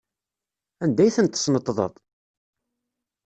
[0.83, 1.93] Anda ay tent-tesneṭḍeḍ?